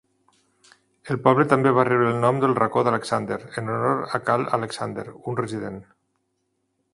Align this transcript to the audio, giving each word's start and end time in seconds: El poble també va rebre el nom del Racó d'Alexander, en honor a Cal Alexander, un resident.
El 1.15 1.19
poble 1.27 1.43
també 1.51 1.73
va 1.79 1.83
rebre 1.89 2.07
el 2.13 2.17
nom 2.23 2.39
del 2.43 2.57
Racó 2.61 2.83
d'Alexander, 2.87 3.37
en 3.63 3.69
honor 3.75 4.03
a 4.19 4.21
Cal 4.31 4.47
Alexander, 4.59 5.05
un 5.33 5.39
resident. 5.43 5.79